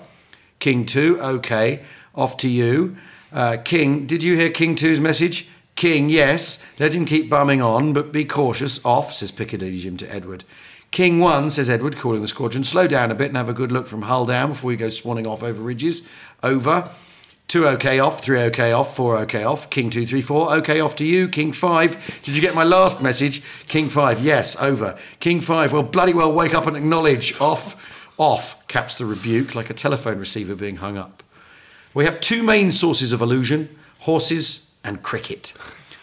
King 0.63 0.85
2, 0.85 1.19
okay. 1.19 1.83
Off 2.15 2.37
to 2.37 2.47
you. 2.47 2.95
Uh, 3.33 3.57
King, 3.65 4.07
did 4.07 4.23
you 4.23 4.37
hear 4.37 4.49
King 4.49 4.77
2's 4.77 4.97
message? 4.97 5.49
King, 5.75 6.09
yes. 6.09 6.63
Let 6.79 6.93
him 6.93 7.03
keep 7.03 7.29
bumming 7.29 7.61
on, 7.61 7.91
but 7.91 8.13
be 8.13 8.23
cautious. 8.23 8.79
Off, 8.85 9.13
says 9.13 9.29
Piccadilly 9.29 9.77
Jim 9.77 9.97
to 9.97 10.09
Edward. 10.09 10.45
King 10.89 11.19
1, 11.19 11.51
says 11.51 11.69
Edward, 11.69 11.97
calling 11.97 12.21
the 12.21 12.29
squadron. 12.29 12.63
Slow 12.63 12.87
down 12.87 13.11
a 13.11 13.15
bit 13.15 13.27
and 13.27 13.35
have 13.35 13.49
a 13.49 13.53
good 13.53 13.73
look 13.73 13.87
from 13.87 14.03
hull 14.03 14.25
down 14.25 14.51
before 14.51 14.71
you 14.71 14.77
go 14.77 14.87
swanning 14.87 15.27
off 15.27 15.43
over 15.43 15.61
ridges. 15.61 16.01
Over. 16.41 16.89
Two 17.49 17.67
OK 17.67 17.99
off, 17.99 18.23
three 18.23 18.39
OK 18.39 18.71
off, 18.71 18.95
four 18.95 19.17
OK 19.17 19.43
off. 19.43 19.69
King 19.69 19.89
two, 19.89 20.07
three, 20.07 20.21
four. 20.21 20.49
OK 20.49 20.79
off 20.79 20.95
to 20.95 21.05
you. 21.05 21.27
King 21.27 21.51
five. 21.51 22.21
Did 22.23 22.35
you 22.35 22.41
get 22.41 22.55
my 22.55 22.63
last 22.63 23.03
message? 23.03 23.43
King 23.67 23.89
five. 23.89 24.21
Yes. 24.21 24.55
Over. 24.55 24.97
King 25.19 25.41
five. 25.41 25.73
Well, 25.73 25.83
bloody 25.83 26.13
well, 26.13 26.31
wake 26.31 26.55
up 26.55 26.67
and 26.67 26.77
acknowledge. 26.77 27.39
Off. 27.41 27.75
Off. 28.23 28.65
Caps 28.69 28.95
the 28.95 29.05
rebuke 29.05 29.53
like 29.53 29.69
a 29.69 29.73
telephone 29.73 30.17
receiver 30.17 30.55
being 30.55 30.77
hung 30.77 30.97
up. 30.97 31.23
We 31.93 32.05
have 32.05 32.21
two 32.21 32.41
main 32.41 32.71
sources 32.71 33.11
of 33.11 33.21
illusion: 33.21 33.67
horses 33.99 34.69
and 34.81 35.03
cricket. 35.03 35.51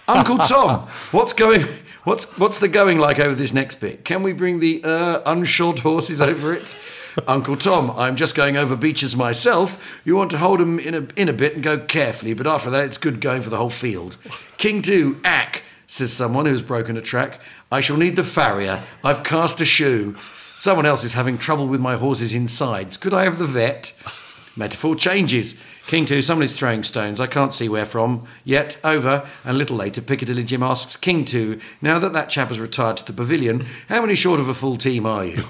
Uncle 0.06 0.36
Tom, 0.46 0.86
what's 1.12 1.32
going? 1.32 1.66
What's 2.04 2.36
what's 2.36 2.58
the 2.58 2.68
going 2.68 2.98
like 2.98 3.18
over 3.18 3.34
this 3.34 3.54
next 3.54 3.76
bit? 3.76 4.04
Can 4.04 4.22
we 4.22 4.34
bring 4.34 4.60
the 4.60 4.82
uh, 4.84 5.22
unshod 5.32 5.78
horses 5.78 6.20
over 6.20 6.52
it? 6.52 6.76
Uncle 7.26 7.56
Tom, 7.56 7.90
I'm 7.92 8.16
just 8.16 8.34
going 8.34 8.54
over 8.58 8.76
beaches 8.76 9.16
myself. 9.16 9.82
You 10.04 10.14
want 10.14 10.30
to 10.32 10.38
hold 10.38 10.60
'em 10.60 10.78
in 10.78 10.94
a, 10.94 11.08
in 11.16 11.30
a 11.30 11.32
bit 11.32 11.54
and 11.54 11.62
go 11.62 11.78
carefully, 11.78 12.34
but 12.34 12.46
after 12.46 12.68
that, 12.68 12.84
it's 12.84 12.98
good 12.98 13.22
going 13.22 13.40
for 13.40 13.48
the 13.48 13.56
whole 13.56 13.70
field. 13.70 14.18
King 14.58 14.82
2, 14.82 15.22
ack, 15.24 15.62
says 15.86 16.12
someone 16.12 16.44
who's 16.44 16.60
broken 16.60 16.98
a 16.98 17.00
track. 17.00 17.40
I 17.72 17.80
shall 17.80 17.96
need 17.96 18.16
the 18.16 18.24
farrier. 18.24 18.82
I've 19.02 19.24
cast 19.24 19.60
a 19.62 19.64
shoe. 19.64 20.16
Someone 20.60 20.84
else 20.84 21.04
is 21.04 21.14
having 21.14 21.38
trouble 21.38 21.66
with 21.66 21.80
my 21.80 21.96
horse's 21.96 22.34
insides. 22.34 22.98
Could 22.98 23.14
I 23.14 23.24
have 23.24 23.38
the 23.38 23.46
vet? 23.46 23.94
Metaphor 24.54 24.94
changes. 24.94 25.54
King 25.86 26.04
2, 26.04 26.20
someone 26.20 26.44
is 26.44 26.54
throwing 26.54 26.82
stones. 26.82 27.18
I 27.18 27.28
can't 27.28 27.54
see 27.54 27.66
where 27.66 27.86
from. 27.86 28.26
Yet, 28.44 28.78
over. 28.84 29.26
And 29.42 29.56
a 29.56 29.58
little 29.58 29.78
later, 29.78 30.02
Piccadilly 30.02 30.44
Jim 30.44 30.62
asks 30.62 30.96
King 30.96 31.24
2, 31.24 31.58
now 31.80 31.98
that 31.98 32.12
that 32.12 32.28
chap 32.28 32.48
has 32.48 32.60
retired 32.60 32.98
to 32.98 33.06
the 33.06 33.14
pavilion, 33.14 33.64
how 33.88 34.02
many 34.02 34.14
short 34.14 34.38
of 34.38 34.50
a 34.50 34.54
full 34.54 34.76
team 34.76 35.06
are 35.06 35.24
you? 35.24 35.44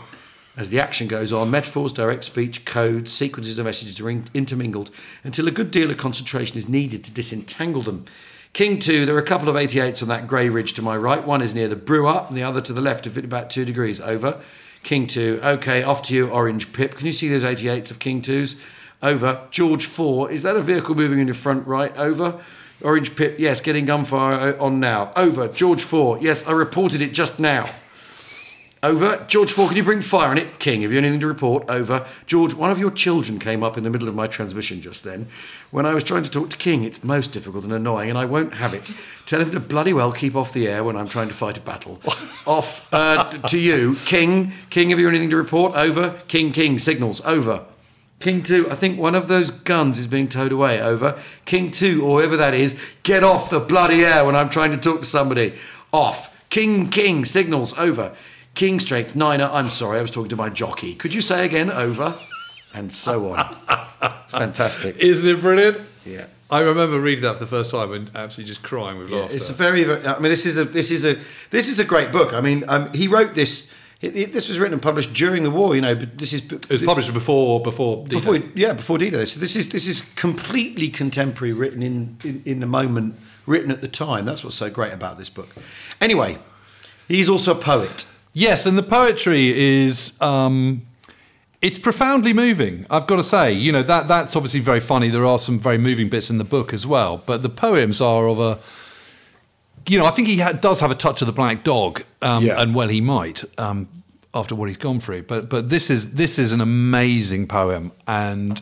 As 0.56 0.70
the 0.70 0.78
action 0.78 1.08
goes 1.08 1.32
on, 1.32 1.50
metaphors, 1.50 1.92
direct 1.92 2.22
speech, 2.22 2.64
codes, 2.64 3.10
sequences 3.10 3.58
of 3.58 3.66
messages 3.66 3.98
are 3.98 4.10
in- 4.10 4.28
intermingled 4.32 4.92
until 5.24 5.48
a 5.48 5.50
good 5.50 5.72
deal 5.72 5.90
of 5.90 5.96
concentration 5.96 6.56
is 6.56 6.68
needed 6.68 7.02
to 7.02 7.10
disentangle 7.10 7.82
them. 7.82 8.04
King 8.52 8.78
2, 8.78 9.06
there 9.06 9.16
are 9.16 9.18
a 9.18 9.24
couple 9.24 9.48
of 9.48 9.56
88s 9.56 10.02
on 10.02 10.08
that 10.08 10.28
grey 10.28 10.48
ridge 10.48 10.72
to 10.74 10.82
my 10.82 10.96
right. 10.96 11.26
One 11.26 11.42
is 11.42 11.52
near 11.52 11.66
the 11.66 11.74
brew 11.74 12.06
up, 12.06 12.28
and 12.28 12.38
the 12.38 12.44
other 12.44 12.60
to 12.60 12.72
the 12.72 12.80
left 12.80 13.08
of 13.08 13.18
it, 13.18 13.24
about 13.24 13.50
two 13.50 13.64
degrees. 13.64 14.00
Over. 14.00 14.40
King 14.82 15.06
2, 15.06 15.40
okay, 15.42 15.82
off 15.82 16.02
to 16.04 16.14
you, 16.14 16.28
Orange 16.28 16.72
Pip. 16.72 16.96
Can 16.96 17.06
you 17.06 17.12
see 17.12 17.28
those 17.28 17.42
88s 17.42 17.90
of 17.90 17.98
King 17.98 18.22
2s? 18.22 18.56
Over. 19.02 19.46
George 19.50 19.86
4, 19.86 20.30
is 20.30 20.42
that 20.42 20.56
a 20.56 20.60
vehicle 20.60 20.94
moving 20.94 21.18
in 21.18 21.26
your 21.26 21.34
front 21.34 21.66
right? 21.66 21.96
Over. 21.96 22.42
Orange 22.82 23.14
Pip, 23.14 23.38
yes, 23.38 23.60
getting 23.60 23.84
gunfire 23.84 24.58
on 24.58 24.80
now. 24.80 25.12
Over. 25.16 25.48
George 25.48 25.82
4, 25.82 26.18
yes, 26.20 26.46
I 26.46 26.52
reported 26.52 27.00
it 27.02 27.12
just 27.12 27.38
now. 27.38 27.70
Over. 28.82 29.26
George 29.28 29.52
4, 29.52 29.68
can 29.68 29.76
you 29.76 29.84
bring 29.84 30.00
fire 30.00 30.30
on 30.30 30.38
it? 30.38 30.58
King, 30.58 30.80
have 30.80 30.90
you 30.90 30.96
anything 30.96 31.20
to 31.20 31.26
report? 31.26 31.68
Over. 31.68 32.06
George, 32.26 32.54
one 32.54 32.70
of 32.70 32.78
your 32.78 32.90
children 32.90 33.38
came 33.38 33.62
up 33.62 33.76
in 33.76 33.84
the 33.84 33.90
middle 33.90 34.08
of 34.08 34.14
my 34.14 34.26
transmission 34.26 34.80
just 34.80 35.04
then. 35.04 35.28
When 35.70 35.84
I 35.84 35.92
was 35.92 36.02
trying 36.02 36.22
to 36.22 36.30
talk 36.30 36.48
to 36.48 36.56
King, 36.56 36.82
it's 36.82 37.04
most 37.04 37.30
difficult 37.30 37.64
and 37.64 37.74
annoying, 37.74 38.08
and 38.08 38.16
I 38.16 38.24
won't 38.24 38.54
have 38.54 38.72
it. 38.72 38.90
Tell 39.26 39.42
him 39.42 39.50
to 39.50 39.60
bloody 39.60 39.92
well 39.92 40.12
keep 40.12 40.34
off 40.34 40.54
the 40.54 40.66
air 40.66 40.82
when 40.82 40.96
I'm 40.96 41.08
trying 41.08 41.28
to 41.28 41.34
fight 41.34 41.58
a 41.58 41.60
battle. 41.60 42.00
off 42.46 42.88
uh, 42.92 43.30
to 43.48 43.58
you. 43.58 43.96
King, 44.06 44.54
King, 44.70 44.88
have 44.90 44.98
you 44.98 45.08
anything 45.10 45.28
to 45.28 45.36
report? 45.36 45.74
Over. 45.74 46.22
King, 46.26 46.50
King, 46.50 46.78
signals. 46.78 47.20
Over. 47.20 47.66
King 48.18 48.42
2, 48.42 48.70
I 48.70 48.74
think 48.76 48.98
one 48.98 49.14
of 49.14 49.28
those 49.28 49.50
guns 49.50 49.98
is 49.98 50.06
being 50.06 50.28
towed 50.28 50.52
away. 50.52 50.80
Over. 50.80 51.18
King 51.44 51.70
2, 51.70 52.02
or 52.02 52.20
whoever 52.20 52.36
that 52.38 52.54
is, 52.54 52.74
get 53.02 53.24
off 53.24 53.50
the 53.50 53.60
bloody 53.60 54.04
air 54.04 54.24
when 54.24 54.36
I'm 54.36 54.48
trying 54.48 54.70
to 54.70 54.78
talk 54.78 55.00
to 55.00 55.06
somebody. 55.06 55.54
Off. 55.92 56.34
King, 56.48 56.88
King, 56.88 57.26
signals. 57.26 57.76
Over. 57.78 58.14
King 58.54 58.80
strength, 58.80 59.14
Niner, 59.16 59.48
I'm 59.52 59.68
sorry, 59.70 59.98
I 59.98 60.02
was 60.02 60.10
talking 60.10 60.30
to 60.30 60.36
my 60.36 60.48
jockey. 60.50 60.94
Could 60.94 61.14
you 61.14 61.20
say 61.20 61.44
again, 61.46 61.70
over? 61.70 62.14
And 62.74 62.92
so 62.92 63.32
on. 63.32 63.56
Fantastic. 64.28 64.96
Isn't 64.98 65.26
it 65.28 65.40
brilliant? 65.40 65.78
Yeah. 66.04 66.26
I 66.50 66.60
remember 66.60 67.00
reading 67.00 67.22
that 67.24 67.34
for 67.34 67.40
the 67.44 67.50
first 67.50 67.70
time 67.70 67.92
and 67.92 68.10
absolutely 68.14 68.48
just 68.48 68.62
crying 68.62 68.98
with 68.98 69.10
laughter. 69.10 69.34
It's 69.36 69.50
a 69.50 69.52
very, 69.52 69.84
very. 69.84 70.04
I 70.04 70.18
mean, 70.18 70.30
this 70.32 70.46
is 70.46 70.56
a 70.56 70.64
this 70.64 70.90
is 70.90 71.04
a 71.04 71.16
this 71.50 71.68
is 71.68 71.78
a 71.78 71.84
great 71.84 72.10
book. 72.10 72.32
I 72.32 72.40
mean, 72.40 72.64
um, 72.68 72.92
he 72.92 73.06
wrote 73.06 73.34
this. 73.34 73.72
It, 74.00 74.16
it- 74.16 74.32
this 74.32 74.48
was 74.48 74.58
written 74.58 74.72
and 74.72 74.82
published 74.82 75.12
during 75.14 75.44
the 75.44 75.50
war. 75.50 75.76
You 75.76 75.80
know, 75.80 75.94
but 75.94 76.18
this 76.18 76.32
is 76.32 76.50
it 76.50 76.68
was 76.68 76.82
published 76.82 77.12
before 77.14 77.60
before 77.62 77.98
D-Day. 78.04 78.16
before 78.16 78.36
yeah 78.56 78.72
before 78.72 78.98
D-Day. 78.98 79.26
So 79.26 79.38
this 79.38 79.54
is 79.54 79.68
this 79.68 79.86
is 79.86 80.02
completely 80.16 80.88
contemporary, 80.88 81.52
written 81.52 81.84
in, 81.84 82.16
in 82.24 82.42
in 82.44 82.58
the 82.60 82.66
moment, 82.66 83.14
written 83.46 83.70
at 83.70 83.80
the 83.80 83.88
time. 83.88 84.24
That's 84.24 84.42
what's 84.42 84.56
so 84.56 84.70
great 84.70 84.92
about 84.92 85.18
this 85.18 85.30
book. 85.30 85.50
Anyway, 86.00 86.38
he's 87.06 87.28
also 87.28 87.52
a 87.52 87.60
poet. 87.62 88.06
Yes, 88.32 88.66
and 88.66 88.78
the 88.78 88.82
poetry 88.82 89.48
is 89.58 90.20
um, 90.22 90.82
it's 91.60 91.78
profoundly 91.78 92.32
moving. 92.32 92.86
I've 92.88 93.06
got 93.06 93.16
to 93.16 93.24
say, 93.24 93.52
you 93.52 93.72
know 93.72 93.82
that 93.82 94.06
that's 94.08 94.36
obviously 94.36 94.60
very 94.60 94.80
funny. 94.80 95.08
There 95.08 95.26
are 95.26 95.38
some 95.38 95.58
very 95.58 95.78
moving 95.78 96.08
bits 96.08 96.30
in 96.30 96.38
the 96.38 96.44
book 96.44 96.72
as 96.72 96.86
well, 96.86 97.22
but 97.26 97.42
the 97.42 97.48
poems 97.48 98.00
are 98.00 98.28
of 98.28 98.38
a 98.38 98.58
you 99.88 99.98
know 99.98 100.04
I 100.06 100.10
think 100.10 100.28
he 100.28 100.38
ha- 100.38 100.52
does 100.52 100.80
have 100.80 100.90
a 100.90 100.94
touch 100.94 101.22
of 101.22 101.26
the 101.26 101.32
black 101.32 101.64
dog, 101.64 102.02
um, 102.22 102.44
Yeah. 102.46 102.60
and 102.60 102.74
well 102.74 102.88
he 102.88 103.00
might 103.00 103.42
um, 103.58 103.88
after 104.32 104.54
what 104.54 104.68
he's 104.68 104.76
gone 104.76 105.00
through. 105.00 105.22
But 105.22 105.48
but 105.48 105.68
this 105.68 105.90
is 105.90 106.14
this 106.14 106.38
is 106.38 106.52
an 106.52 106.60
amazing 106.60 107.46
poem 107.48 107.92
and. 108.06 108.60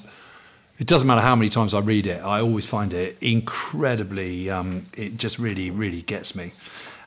It 0.81 0.87
doesn't 0.87 1.09
matter 1.09 1.23
how 1.23 1.35
many 1.35 1.49
times 1.49 1.75
I 1.75 1.81
read 1.81 2.07
it, 2.07 2.23
I 2.23 2.41
always 2.41 2.65
find 2.65 2.95
it 2.95 3.19
incredibly, 3.21 4.49
um, 4.49 4.87
it 4.97 5.17
just 5.17 5.37
really, 5.41 5.71
really 5.73 6.03
gets 6.03 6.37
me. 6.37 6.53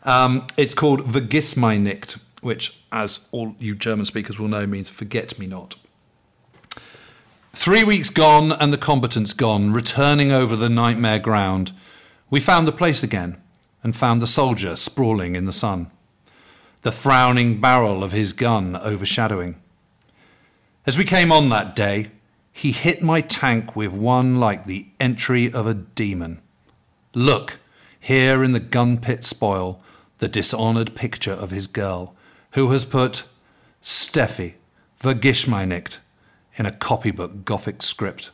Um, 0.04 0.46
it's 0.58 0.74
called 0.74 1.08
Vergissmeinnicht, 1.08 2.18
which, 2.42 2.78
as 2.92 3.22
all 3.32 3.56
you 3.60 3.76
German 3.76 4.06
speakers 4.06 4.38
will 4.38 4.48
know, 4.48 4.68
means 4.68 4.90
forget 4.90 5.40
me 5.40 5.48
not. 5.48 5.76
Three 7.54 7.84
weeks 7.84 8.10
gone 8.10 8.52
and 8.52 8.72
the 8.72 8.78
combatants 8.78 9.34
gone, 9.34 9.72
returning 9.72 10.32
over 10.32 10.56
the 10.56 10.70
nightmare 10.70 11.20
ground. 11.20 11.72
We 12.30 12.40
found 12.40 12.68
the 12.68 12.72
place 12.72 13.04
again 13.04 13.42
and 13.84 13.96
found 13.96 14.22
the 14.22 14.28
soldier 14.28 14.76
sprawling 14.76 15.36
in 15.36 15.46
the 15.46 15.52
sun, 15.52 15.92
the 16.82 16.92
frowning 16.92 17.60
barrel 17.60 18.04
of 18.04 18.12
his 18.12 18.34
gun 18.34 18.76
overshadowing. 18.78 19.62
As 20.86 20.98
we 20.98 21.04
came 21.04 21.32
on 21.32 21.50
that 21.50 21.76
day, 21.76 22.12
he 22.52 22.72
hit 22.72 23.04
my 23.04 23.22
tank 23.22 23.76
with 23.76 23.92
one 23.92 24.40
like 24.40 24.66
the 24.66 24.88
entry 25.00 25.52
of 25.52 25.68
a 25.68 25.74
demon. 25.74 26.42
Look, 27.14 27.60
here 28.00 28.44
in 28.44 28.52
the 28.52 28.60
gun 28.60 28.98
pit 28.98 29.24
spoil, 29.24 29.82
the 30.18 30.28
dishonoured 30.28 30.96
picture 30.96 31.34
of 31.34 31.52
his 31.52 31.68
girl, 31.68 32.16
who 32.52 32.72
has 32.72 32.86
put 32.86 33.24
Steffi, 33.82 34.54
Vergissmeinnicht 35.00 36.00
in 36.56 36.66
a 36.66 36.72
copybook 36.72 37.46
Gothic 37.46 37.82
script. 37.82 38.32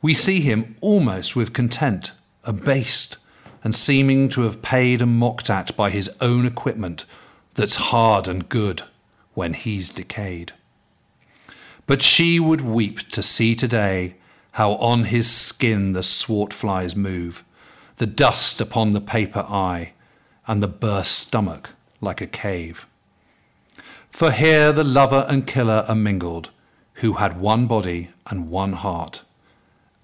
We 0.00 0.14
see 0.14 0.40
him 0.40 0.76
almost 0.80 1.34
with 1.34 1.52
content, 1.52 2.12
abased, 2.44 3.16
and 3.62 3.74
seeming 3.74 4.28
to 4.30 4.42
have 4.42 4.62
paid 4.62 5.00
and 5.00 5.18
mocked 5.18 5.48
at 5.50 5.76
by 5.76 5.90
his 5.90 6.10
own 6.20 6.46
equipment 6.46 7.04
that's 7.54 7.76
hard 7.76 8.28
and 8.28 8.48
good 8.48 8.82
when 9.32 9.54
he's 9.54 9.90
decayed. 9.90 10.52
But 11.86 12.02
she 12.02 12.38
would 12.38 12.60
weep 12.60 13.08
to 13.10 13.22
see 13.22 13.54
today 13.54 14.16
how 14.52 14.74
on 14.74 15.04
his 15.04 15.30
skin 15.30 15.92
the 15.92 16.02
swart 16.02 16.52
flies 16.52 16.94
move, 16.94 17.44
the 17.96 18.06
dust 18.06 18.60
upon 18.60 18.90
the 18.90 19.00
paper 19.00 19.44
eye, 19.48 19.92
and 20.46 20.62
the 20.62 20.68
burst 20.68 21.18
stomach 21.18 21.70
like 22.04 22.20
a 22.20 22.26
cave. 22.26 22.86
For 24.10 24.30
here 24.30 24.72
the 24.72 24.84
lover 24.84 25.26
and 25.28 25.46
killer 25.46 25.84
are 25.88 25.96
mingled, 25.96 26.50
who 26.94 27.14
had 27.14 27.40
one 27.40 27.66
body 27.66 28.10
and 28.26 28.48
one 28.48 28.74
heart, 28.74 29.24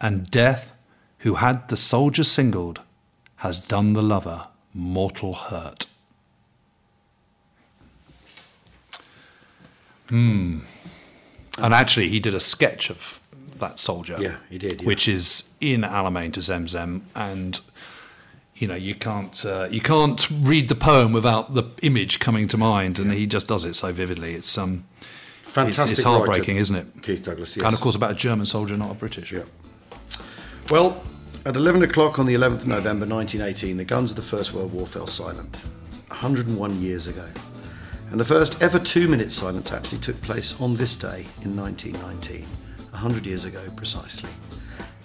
and 0.00 0.28
death, 0.30 0.72
who 1.18 1.34
had 1.34 1.68
the 1.68 1.76
soldier 1.76 2.24
singled, 2.24 2.80
has 3.36 3.64
done 3.66 3.92
the 3.92 4.02
lover 4.02 4.48
mortal 4.74 5.34
hurt. 5.34 5.86
Hmm. 10.08 10.60
And 11.58 11.74
actually, 11.74 12.08
he 12.08 12.18
did 12.18 12.34
a 12.34 12.40
sketch 12.40 12.90
of 12.90 13.20
that 13.58 13.78
soldier. 13.78 14.16
Yeah, 14.18 14.38
he 14.48 14.58
did, 14.58 14.80
yeah. 14.80 14.86
Which 14.86 15.06
is 15.06 15.54
in 15.60 15.82
Alamein 15.82 16.32
to 16.32 16.40
Zem 16.40 16.66
Zem, 16.66 17.06
and 17.14 17.60
you 18.60 18.68
know 18.68 18.74
you 18.74 18.94
can't 18.94 19.44
uh, 19.44 19.68
you 19.70 19.80
can't 19.80 20.28
read 20.30 20.68
the 20.68 20.74
poem 20.74 21.12
without 21.12 21.54
the 21.54 21.64
image 21.82 22.20
coming 22.20 22.46
to 22.48 22.58
mind, 22.58 22.98
and 22.98 23.12
he 23.12 23.26
just 23.26 23.48
does 23.48 23.64
it 23.64 23.74
so 23.74 23.92
vividly. 23.92 24.34
It's 24.34 24.56
um, 24.58 24.84
Fantastic. 25.42 25.90
It's, 25.90 25.92
it's 25.92 26.02
heartbreaking, 26.04 26.54
writer, 26.54 26.60
isn't 26.60 26.76
it? 26.76 27.02
Keith 27.02 27.24
Douglas. 27.24 27.56
Yes. 27.56 27.64
And 27.64 27.74
of 27.74 27.80
course, 27.80 27.96
about 27.96 28.12
a 28.12 28.14
German 28.14 28.46
soldier, 28.46 28.76
not 28.76 28.92
a 28.92 28.94
British. 28.94 29.32
Yeah. 29.32 29.42
Well, 30.70 31.02
at 31.44 31.56
11 31.56 31.82
o'clock 31.82 32.20
on 32.20 32.26
the 32.26 32.34
11th 32.34 32.62
of 32.62 32.66
November 32.68 33.04
1918, 33.04 33.76
the 33.76 33.84
guns 33.84 34.10
of 34.10 34.16
the 34.16 34.22
First 34.22 34.52
World 34.52 34.72
War 34.72 34.86
fell 34.86 35.08
silent. 35.08 35.56
101 36.08 36.80
years 36.80 37.08
ago. 37.08 37.26
And 38.10 38.20
the 38.20 38.24
first 38.24 38.62
ever 38.62 38.78
two 38.78 39.08
minute 39.08 39.32
silence 39.32 39.72
actually 39.72 39.98
took 39.98 40.20
place 40.22 40.60
on 40.60 40.76
this 40.76 40.94
day 40.94 41.26
in 41.42 41.56
1919, 41.56 42.42
100 42.42 43.26
years 43.26 43.44
ago 43.44 43.62
precisely. 43.74 44.30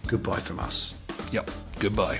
Goodbye 0.06 0.40
from 0.40 0.60
us. 0.60 0.94
Yep. 1.32 1.50
Goodbye. 1.80 2.20